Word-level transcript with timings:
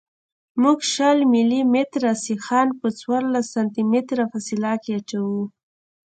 موږ 0.61 0.79
شل 0.93 1.17
ملي 1.33 1.61
متره 1.73 2.11
سیخان 2.25 2.67
په 2.79 2.87
څوارلس 2.99 3.45
سانتي 3.53 3.83
متره 3.91 4.23
فاصله 4.31 4.73
کې 4.83 4.91
اچوو 4.99 5.41